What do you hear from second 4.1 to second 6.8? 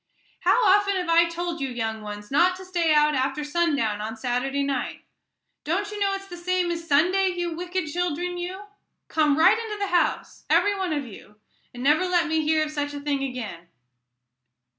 Saturday night? Don't you know it's the same